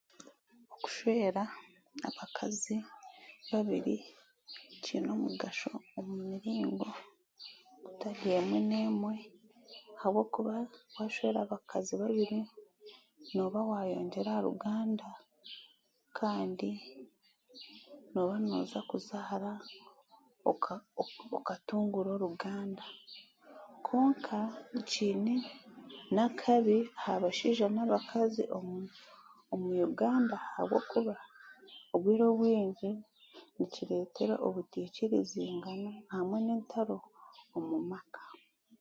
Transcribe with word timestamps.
Okushwera 0.73 1.43
abakazi 2.09 2.75
babiri 3.51 3.95
kiine 4.81 5.09
omugasho 5.17 5.71
omu 5.97 6.13
miringo 6.29 6.89
etari 7.89 8.23
emwe 8.39 8.59
n'emwe 8.69 9.13
ahabwokuba 9.95 10.55
waashwera 10.95 11.39
abakazi 11.41 11.93
babiri 12.01 12.39
nooba 13.33 13.59
waayongyera 13.69 14.31
aha 14.33 14.45
ruganda 14.47 15.09
kandi 16.17 16.69
nooba 18.11 18.35
noooza 18.43 18.79
kuzaara 18.89 19.51
oka 20.51 20.73
oka 21.01 21.23
okatunguura 21.37 22.09
oruganda 22.17 22.85
kwonka 23.85 24.39
kiine 24.89 25.35
nakabi 26.15 26.77
aha 26.99 27.13
bashaija 27.23 27.67
n'abakazi 27.71 28.43
omu 28.57 28.75
omu 29.53 29.67
uganda 29.89 30.35
ahabwokuba 30.49 31.15
obwire 31.93 32.23
obwingi 32.31 32.91
nikireetera 33.55 34.35
obutiikirizingana 34.47 35.91
hamwe 36.13 36.37
n'entaro 36.45 36.97
omu 37.57 37.77
maka 37.91 38.21